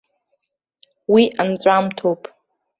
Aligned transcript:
Уи 1.13 1.23
анҵәамҭоуп. 1.41 2.21